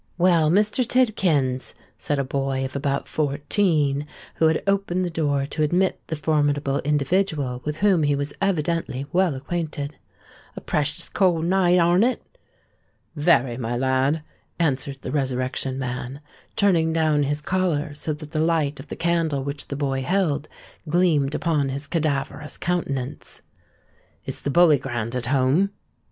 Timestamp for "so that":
17.93-18.31